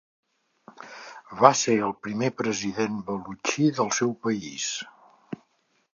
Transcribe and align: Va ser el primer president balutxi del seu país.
Va 1.41 1.51
ser 1.59 1.75
el 1.89 1.93
primer 2.07 2.31
president 2.41 2.97
balutxi 3.11 3.69
del 3.81 3.95
seu 4.01 4.19
país. 4.29 4.67